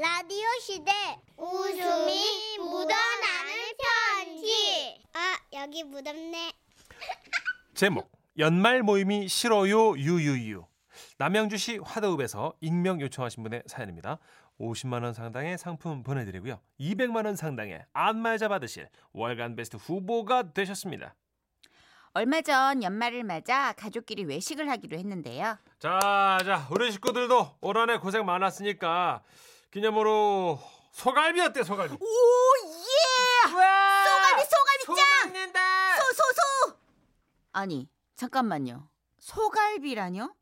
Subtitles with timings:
[0.00, 0.90] 라디오 시대
[1.36, 3.52] 웃음이 묻어나는
[4.16, 4.98] 편지.
[5.12, 6.52] 아, 여기 묻었네.
[7.74, 10.64] 제목 연말 모임이 싫어요 유유유
[11.18, 14.18] 남양주시 화덕읍에서 익명 요청하신 분의 사연입니다.
[14.58, 16.60] 50만 원 상당의 상품 보내드리고요.
[16.80, 21.14] 200만 원 상당의 안마자 받으실 월간 베스트 후보가 되셨습니다.
[22.14, 25.58] 얼마 전 연말을 맞아 가족끼리 외식을 하기로 했는데요.
[25.78, 29.22] 자, 자, 우리 식구들도 올 한해 고생 많았으니까
[29.70, 30.58] 기념으로
[30.90, 31.94] 소갈비 어때 소갈비?
[31.94, 32.06] 오
[32.66, 33.48] 예!
[33.48, 35.52] 소갈비 소갈비 짱!
[35.96, 36.78] 소소소!
[37.52, 38.88] 아니 잠깐만요.
[39.18, 40.34] 소갈비라뇨?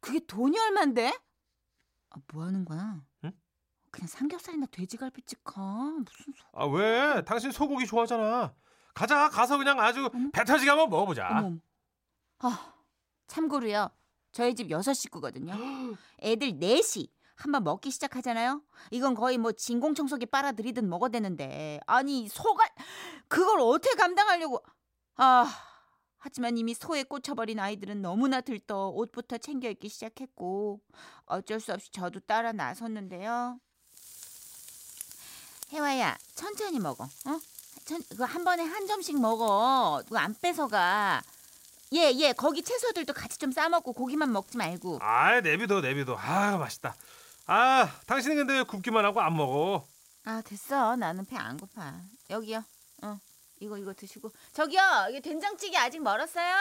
[0.00, 1.08] 그게 돈이 얼만데?
[2.10, 3.00] 아, 뭐 하는 거야?
[3.24, 3.32] 응?
[3.90, 5.60] 그냥 삼겹살이나 돼지갈비 찍어.
[5.60, 6.44] 무슨 소...
[6.52, 7.22] 아 왜?
[7.24, 8.52] 당신 소고기 좋아하잖아.
[8.94, 11.28] 가자, 가서 그냥 아주 배 터지게 한번 먹어보자.
[11.30, 11.46] 어머.
[11.46, 11.58] 어머.
[12.40, 12.74] 아,
[13.26, 13.88] 참고로요.
[14.32, 15.54] 저희 집 여섯 식구거든요.
[16.22, 17.08] 애들 넷이
[17.42, 18.62] 한번 먹기 시작하잖아요.
[18.92, 21.80] 이건 거의 뭐 진공청소기 빨아들이듯 먹어야 되는데.
[21.86, 22.70] 아니, 소갈
[23.26, 24.62] 그걸 어떻게 감당하려고.
[25.16, 25.52] 아,
[26.18, 30.80] 하지만 이미 소에 꽂혀버린 아이들은 너무나 들떠 옷부터 챙겨 입기 시작했고
[31.26, 33.58] 어쩔 수 없이 저도 따라 나섰는데요.
[35.72, 37.04] 혜화야, 천천히 먹어.
[37.04, 37.40] 어?
[37.84, 40.00] 천, 그거 한 번에 한 점씩 먹어.
[40.04, 41.20] 그거 안 뺏어가.
[41.94, 45.00] 예, 예, 거기 채소들도 같이 좀 싸먹고 고기만 먹지 말고.
[45.02, 46.16] 아, 내비둬, 내비둬.
[46.16, 46.94] 아, 맛있다.
[47.46, 49.86] 아, 당신은 근데 왜 굽기만 하고 안 먹어?
[50.24, 50.96] 아, 됐어.
[50.96, 52.00] 나는 배 안 고파.
[52.30, 52.64] 여기요.
[53.02, 53.18] 어,
[53.60, 54.30] 이거, 이거 드시고.
[54.52, 56.54] 저기요, 이게 된장찌개 아직 멀었어요?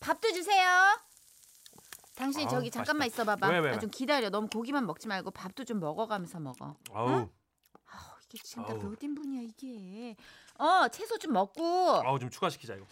[0.00, 0.98] 밥도 주세요.
[2.14, 3.22] 당신 아우, 저기 잠깐만 맛있다.
[3.22, 3.48] 있어봐봐.
[3.48, 3.78] 왜, 왜, 아, 왜?
[3.78, 4.30] 좀 기다려.
[4.30, 6.74] 너무 고기만 먹지 말고 밥도 좀 먹어가면서 먹어.
[6.92, 7.28] 아우, 아우,
[8.32, 8.78] 이게 진짜 아우.
[8.78, 10.16] 몇 인분이야 이게.
[10.58, 12.02] 어, 채소 좀 먹고.
[12.04, 12.86] 아우 좀 추가시키자 이거.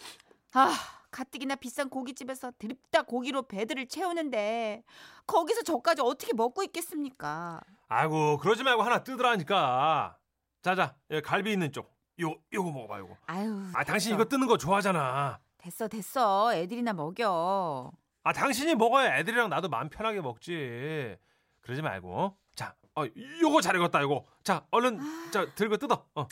[0.57, 0.73] 아,
[1.11, 4.83] 가뜩이나 비싼 고깃집에서 드립다 고기로 배들을 채우는데
[5.27, 7.61] 거기서 저까지 어떻게 먹고 있겠습니까?
[7.87, 10.17] 아이고 그러지 말고 하나 뜯으라니까.
[10.63, 11.95] 자자, 갈비 있는 쪽.
[12.21, 13.15] 요 요거 먹어봐 요거.
[13.27, 13.63] 아유.
[13.75, 14.15] 아, 당신 됐어.
[14.15, 15.39] 이거 뜯는 거 좋아하잖아.
[15.59, 17.91] 됐어 됐어 애들이나 먹여.
[18.23, 21.15] 아, 당신이 먹어야 애들이랑 나도 마음 편하게 먹지.
[21.61, 22.35] 그러지 말고.
[22.55, 23.03] 자, 어,
[23.41, 24.25] 요거 잘 익었다 요거.
[24.43, 24.99] 자, 얼른
[25.31, 26.07] 자 들고 뜯어.
[26.15, 26.27] 어.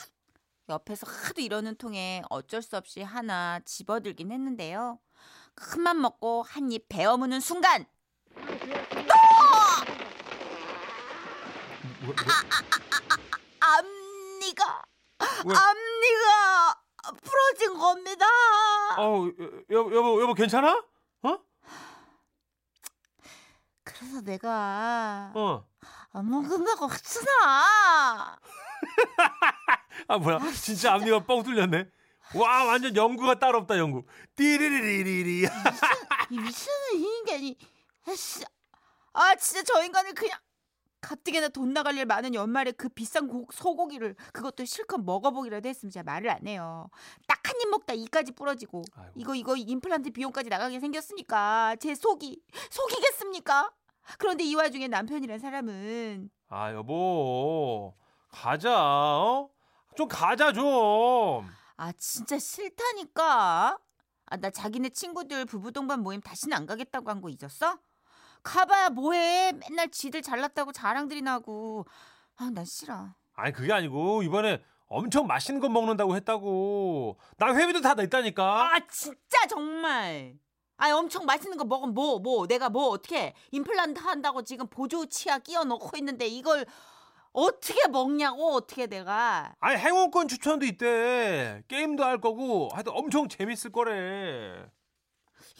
[0.69, 4.99] 옆에서 하도 이러는 통에 어쩔 수 없이 하나 집어들긴 했는데요.
[5.55, 7.85] 큰맘 먹고 한 입 베어 무는 순간
[12.01, 12.15] 뭐, 뭐,
[13.59, 14.83] 앞니가
[15.45, 15.55] 왜?
[15.55, 16.81] 앞니가
[17.21, 18.25] 부러진 겁니다.
[18.97, 19.31] 어우,
[19.69, 20.83] 여보, 여보, 여보 괜찮아?
[21.23, 21.39] 어?
[23.83, 25.65] 그래서 내가 어.
[26.11, 28.39] 안 먹는다고 했잖아.
[30.07, 30.39] 아 뭐야?
[30.61, 31.85] 진짜 앞니가 뻥 뚫렸네.
[32.35, 34.03] 와 완전 연구가 따로 없다 연구.
[34.35, 35.43] 띠리리리리리.
[36.31, 37.57] 이 미친놈 이 인간이
[38.07, 38.43] 아씨.
[39.13, 40.37] 아 진짜 저 인간이 그냥
[41.01, 46.03] 가뜩이나 돈 나갈 일 많은 연말에 그 비싼 고, 소고기를 그것도 실컷 먹어보기라도 했으면 제가
[46.03, 46.89] 말을 안 해요.
[47.27, 49.11] 딱 한 입 먹다 이까지 부러지고 아이고.
[49.15, 52.41] 이거 이거 임플란트 비용까지 나가게 생겼으니까 제 속이
[52.71, 53.71] 속이겠습니까?
[54.17, 57.93] 그런데 이 와중에 남편이란 사람은 아 여보
[58.39, 59.49] 가자 어?
[59.95, 61.47] 좀 가자 좀.
[61.77, 63.77] 아 진짜 싫다니까.
[64.27, 67.77] 아 나 자기네 친구들 부부 동반 모임 다시는 안 가겠다고 한 거 잊었어?
[68.43, 69.53] 가봐야 뭐해.
[69.53, 71.85] 맨날 지들 잘났다고 자랑들이 나고.
[72.37, 73.07] 아 난 싫어.
[73.35, 77.17] 아니 그게 아니고 이번에 엄청 맛있는 거 먹는다고 했다고.
[77.37, 78.75] 나 회비도 다 냈다니까.
[78.75, 80.37] 아 진짜 정말.
[80.77, 85.37] 아 엄청 맛있는 거 먹으면 뭐 뭐 내가 뭐 어떻게 임플란트 한다고 지금 보조 치아
[85.39, 86.65] 끼워 넣고 있는데 이걸
[87.35, 94.65] 어떻게 먹냐고 어떻게 내가 아니 행운권 추천도 있대 게임도 할 거고 하여튼 엄청 재밌을 거래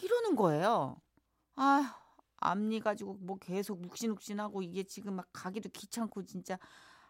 [0.02, 0.96] 이러는 거예요.
[1.56, 1.94] 아,
[2.38, 6.58] 앞니 가지고 뭐 계속 묵신묵신하고 이게 지금 막 가기도 귀찮고 진짜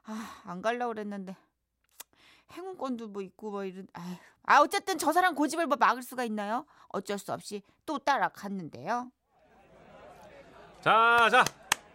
[0.02, 1.36] 아, 안 갈라 그랬는데
[2.52, 4.16] 행운권도 뭐 있고 뭐 이런 아휴.
[4.42, 6.66] 아, 어쨌든 저 사람 고집을 뭐 막을 수가 있나요?
[6.88, 9.12] 어쩔 수 없이 또 따라갔는데요.
[10.80, 11.44] 자, 자,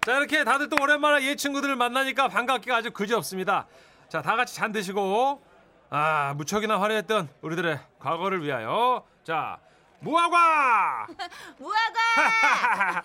[0.04, 3.68] 자 이렇게 다들 또 오랜만에 옛 친구들을 만나니까 반갑기가 아주 그지 없습니다.
[4.10, 5.44] 자, 다 같이 잔 드시고
[5.92, 9.60] 아 무척이나 화려했던 우리들의 과거를 위하여 자
[10.00, 11.06] 무화과.
[11.60, 13.04] 무화과!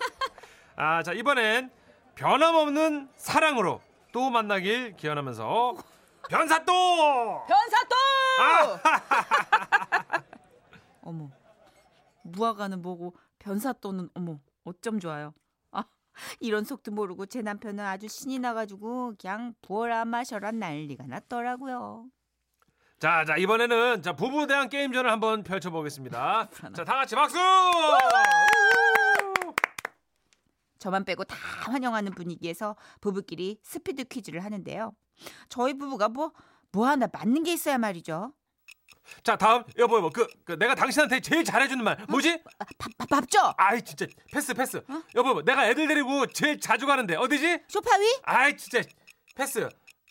[0.75, 1.69] 아, 자 이번엔
[2.15, 3.79] 변함없는 사랑으로
[4.11, 5.75] 또 만나길 기원하면서
[6.29, 7.45] 변사또.
[7.47, 7.95] 변사또!
[8.41, 8.79] 아,
[11.03, 11.29] 어머.
[12.23, 14.39] 무화과는 뭐고 변사또는 어머.
[14.65, 15.33] 어쩜 좋아요.
[16.17, 22.05] 아, 이런 속도 모르고 제 남편은 아주 신이 나가지고 그냥 부어라 마셔라 난리가 났더라고요.
[22.99, 26.49] 자, 자 이번에는 자 부부 대한 게임전을 한번 펼쳐보겠습니다.
[26.75, 27.37] 자, 다 같이 박수.
[30.79, 31.35] 저만 빼고 다
[31.71, 34.93] 환영하는 분위기에서 부부끼리 스피드 퀴즈를 하는데요.
[35.49, 36.31] 저희 부부가 뭐,
[36.71, 38.33] 뭐 하나 맞는 게 있어야 말이죠.
[39.23, 42.41] 자 다음 여보 여보 그, 그 내가 당신한테 제일 잘해주는 말 뭐지?
[42.59, 43.53] 아, 밥, 밥, 밥죠?
[43.57, 44.81] 아이 진짜 패스 패스.
[45.15, 47.59] 여보 여보 내가 애들 데리고 제일 자주 가는데 어디지?
[47.67, 48.05] 소파 위?
[48.23, 48.81] 아이 진짜
[49.35, 49.69] 패스.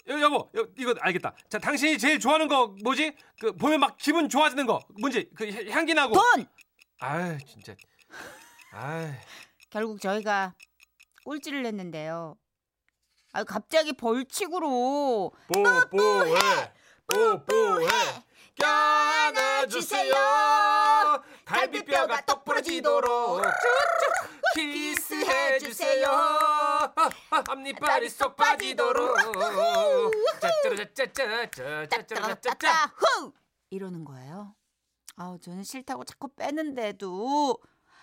[0.08, 1.34] 여, 여보 여, 이거 알겠다.
[1.48, 3.16] 자 당신이 제일 좋아하는 거 뭐지?
[3.40, 6.14] 그 보면 막 기분 좋아지는 거 뭔지 그 향- 향기 나고.
[6.14, 6.46] 돈!
[7.00, 7.74] 아이 진짜.
[8.72, 9.10] 아이.
[9.70, 10.54] 결국 저희가
[11.24, 12.36] 꼴찌를 냈는데요.
[13.32, 16.72] 아 갑자기 벌칙으로 뽀뽀해
[17.08, 17.86] 뽀뽀해
[18.56, 20.12] 껴안아주세요.
[21.44, 23.42] 갈비뼈가 떡 부러지도록
[24.54, 26.08] 키스해주세요.
[27.30, 29.16] 앞니빨이 쏙 빠지도록.
[30.40, 32.92] 짜짜라짜짜짜짜짜짜짜
[33.70, 34.54] 이러는 거예요.
[35.16, 37.58] 아우 저는 싫다고 자꾸 빼는데도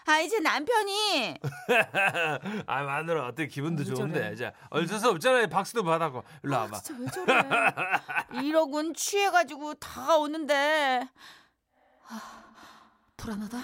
[0.06, 1.38] 아 이제 남편이.
[2.68, 3.84] 아 마누라 어떻게 기분도?
[3.84, 4.36] 좋은데.
[4.36, 5.48] 자 어쩔 수 없잖아요.
[5.48, 6.24] 박수도 받았고.
[6.44, 6.80] 일로 와봐.
[6.82, 7.26] 진짜 왜
[8.32, 8.44] 저래?
[8.44, 11.08] 이러곤 취해가지고 다가오는데.
[12.10, 12.44] 아,
[13.18, 13.58] 불안하다.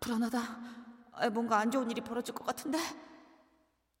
[0.00, 0.38] 불안하다.
[1.12, 2.78] 아, 뭔가 안 좋은 일이 벌어질 것 같은데.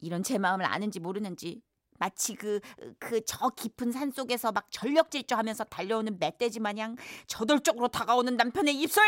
[0.00, 1.62] 이런 제 마음을 아는지 모르는지
[1.98, 2.60] 마치 그
[2.98, 6.96] 그 저 깊은 산 속에서 막 전력 질주하면서 달려오는 멧돼지 마냥
[7.26, 9.02] 저돌적으로 다가오는 남편의 입술!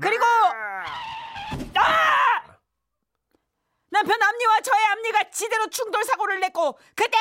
[0.00, 0.24] 그리고
[1.76, 2.58] 아!
[3.90, 7.16] 남편 앞니와 저의 앞니가 지대로 충돌 사고를 냈고 그때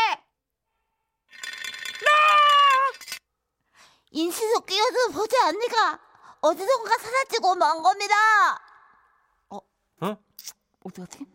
[4.11, 5.99] 인수소 끼어서 보지 않니까
[6.41, 8.15] 어디선가 사라지고 먼 겁니다.
[9.49, 9.59] 어?
[10.83, 11.25] 어디 갔지?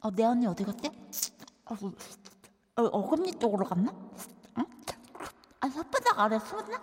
[0.00, 0.88] 어, 내 언니 어디 갔지?
[1.66, 1.74] 어,
[2.76, 3.92] 어, 어금니 쪽으로 갔나?
[4.58, 4.66] 응?
[5.60, 6.80] 아, 혓바닥 아래 숨었나?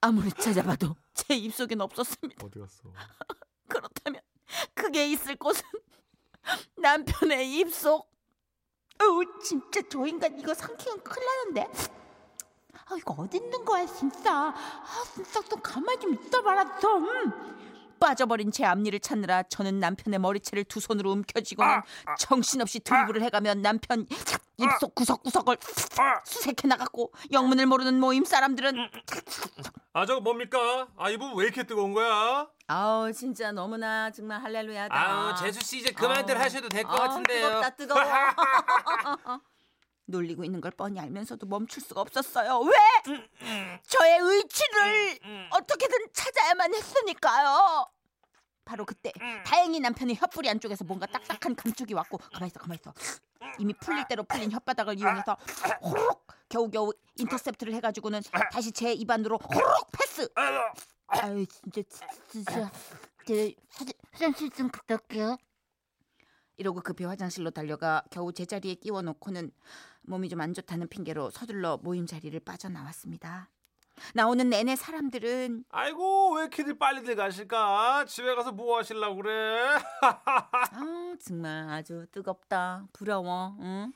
[0.00, 2.46] 아무리 찾아봐도 제 입속엔 없었습니다.
[2.46, 2.82] 어디 갔어
[4.86, 5.62] 그게 있을 곳은
[6.78, 8.08] 남편의 입속.
[9.02, 11.72] 어우, 진짜 저 인간 이거 삼키면 큰일 나는데.
[12.72, 14.54] 아, 이거 어디 있는 거야, 진짜.
[14.54, 17.04] 아, 진짜 좀 가만히 좀 있어봐라, 좀.
[17.98, 21.82] 빠져버린 제 앞니를 찾느라 저는 남편의 머리채를 두 손으로 움켜쥐고는
[22.18, 24.06] 정신없이 드리블을 해가며 남편
[24.58, 25.56] 입속 구석구석을
[26.24, 28.88] 수색해 나갔고 영문을 모르는 모임 사람들은
[29.92, 34.94] 아 저거 뭡니까 아 이 부분 왜 이렇게 뜨거운 거야 아우 진짜 너무나 정말 할렐루야다.
[34.94, 37.46] 아우 재수 씨 이제 그만들 아우, 하셔도 될 것 같은데요.
[37.48, 38.02] 뜨겁다 뜨거워.
[40.06, 42.60] 놀리고 있는 걸 뻔히 알면서도 멈출 수가 없었어요.
[42.60, 42.72] 왜?
[43.86, 45.18] 저의 의치를
[45.50, 47.86] 어떻게든 찾아야만 했으니까요.
[48.64, 49.12] 바로 그때
[49.44, 52.92] 다행히 남편의 혓뿌리 안쪽에서 뭔가 딱딱한 감촉이 왔고 가만 있어 가만 있어
[53.60, 55.36] 이미 풀릴 대로 풀린 혓바닥을 이용해서
[55.82, 60.28] 호록 겨우겨우 인터셉트를 해가지고는 다시 제 입안으로 호록 패스
[61.06, 61.82] 아유 진짜
[62.28, 62.70] 진짜
[63.24, 65.36] 제 화장- 화장실 좀 갔다 올게요.
[66.56, 69.52] 이러고 급히 화장실로 달려가 겨우 제자리에 끼워놓고는
[70.06, 73.48] 몸이 좀 안 좋다는 핑계로 서둘러 모임 자리를 빠져나왔습니다.
[74.12, 78.04] 나오는 내내 사람들은 아이고 왜 이렇게들 빨리들 가실까?
[78.06, 79.78] 집에 가서 뭐 하실라고 그래?
[80.02, 83.92] 아 정말 아주 뜨겁다 부러워 응?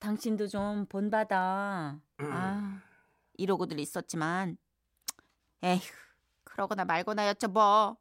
[0.00, 2.80] 당신도 좀 본받아 아
[3.38, 4.58] 이러고들 있었지만
[5.62, 5.80] 에휴
[6.44, 7.96] 그러거나 말거나였죠 뭐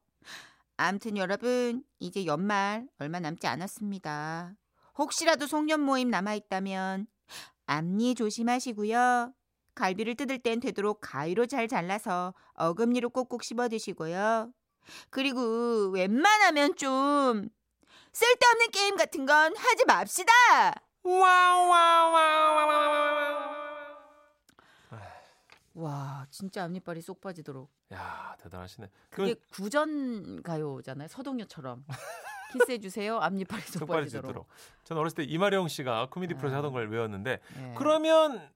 [0.75, 4.53] 암튼 여러분 이제 연말 얼마 남지 않았습니다
[4.97, 7.07] 혹시라도 송년 모임 남아있다면
[7.67, 9.33] 앞니 조심하시고요
[9.75, 14.51] 갈비를 뜯을 땐 되도록 가위로 잘 잘라서 어금니로 꼭꼭 씹어 드시고요
[15.09, 17.49] 그리고 웬만하면 좀
[18.17, 20.33] 쓸데없는 게임 같은 건 하지 맙시다.
[21.03, 22.47] 와와와와와.
[25.75, 27.69] 와, 진짜 앞니빨이 쏙 빠지도록.
[27.93, 28.89] 야 대단하시네.
[29.11, 31.07] 그게 그건 구전 가요잖아요.
[31.09, 31.85] 서동요처럼.
[32.51, 33.19] 키스해 주세요.
[33.45, 33.89] 빠지도록.
[33.89, 34.47] 빠지도록.
[34.83, 36.37] 전 어렸을 때 이마령 씨가 코미디 아.
[36.37, 37.73] 프로에서 하던 걸 외웠는데 예.
[37.77, 38.49] 그러면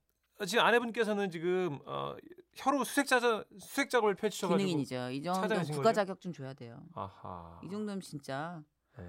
[0.46, 2.16] 지금 아내분께서는 지금 어,
[2.54, 3.20] 혀로 수색자
[3.58, 5.10] 수색 작업을 펼치셔가지고 기능인이죠.
[5.10, 5.92] 이 정도 국가?
[5.92, 6.82] 자격증 줘야 돼요.
[6.94, 7.60] 아하.
[7.64, 8.62] 이 정도면 진짜
[8.98, 9.04] 예.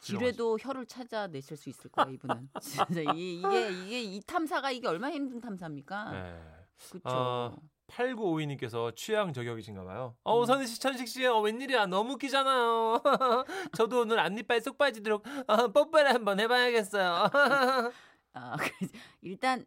[0.00, 2.12] 지뢰도 혀를 찾아내실 수 있을 거예요.
[2.14, 6.10] 이분은 진짜 이, 이게 이게 이 탐사가 이게 얼마나 힘든 탐사입니까?
[6.14, 6.62] 예.
[6.90, 7.02] 그렇죠.
[7.04, 7.56] 아,
[7.92, 10.14] 8952님께서 취향 저격이신가 봐요.
[10.16, 10.20] 음.
[10.24, 11.86] 어, 선희 씨, 천식 씨, 어, 웬일이야.
[11.86, 13.02] 너무 웃기잖아요.
[13.76, 17.28] 저도 오늘 앞니빨 쏙 빠지도록 어, 뽀뽀를 한번 해봐야겠어요.
[18.34, 18.88] 아, 그-
[19.20, 19.64] 일단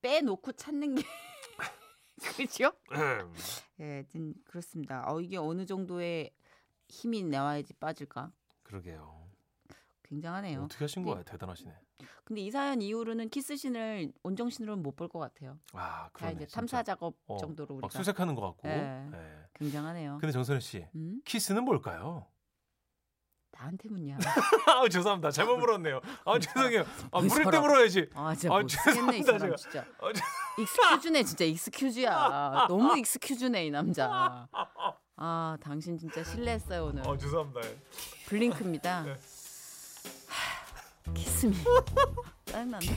[0.00, 1.02] 빼놓고 찾는 게
[2.36, 2.72] 그렇죠?
[3.80, 5.04] 예, 하여튼 그렇습니다.
[5.08, 6.30] 어, 이게 어느 정도의
[6.88, 8.32] 힘이 나와야지 빠질까?
[8.62, 9.28] 그러게요.
[10.04, 10.62] 굉장하네요.
[10.64, 11.10] 어떻게 하신 네.
[11.10, 11.22] 거야?
[11.22, 11.72] 대단하시네.
[12.24, 15.58] 근데 이 사연 이후로는 키스신을 온정신으로는 못 볼 것 같아요.
[15.72, 16.34] 와, 다 그러네.
[16.34, 16.46] 이제.
[16.46, 18.68] 탐사 작업 어, 정도로 막 우리가 수색하는 것 같고.
[18.68, 19.08] 예.
[19.12, 19.46] 예.
[19.54, 20.18] 굉장하네요.
[20.20, 21.20] 근데 정선혜 씨, 음?
[21.24, 22.26] 키스는 뭘까요?
[23.52, 24.16] 나한테 묻냐?
[24.68, 25.30] 아 죄송합니다.
[25.32, 26.00] 잘못 물었네요.
[26.24, 26.84] 아 죄송해요.
[27.12, 27.58] 아이 물을 때.
[27.58, 28.08] 물어야지.
[28.14, 29.56] 아 진짜 아, 이 죄송합니다, 사람.
[29.56, 29.80] 진짜.
[29.98, 32.66] 아, 저- 익스큐즈네 진짜 익스큐즈야.
[32.68, 34.48] 너무 익스큐즈네 이 남자.
[35.22, 37.06] 아 당신 진짜 실례했어요 오늘.
[37.06, 37.60] 아 죄송합니다.
[38.28, 39.02] 블링크입니다.
[39.02, 39.16] 네.
[41.10, 41.54] 하, 키스미.
[42.46, 42.92] 짜증난다.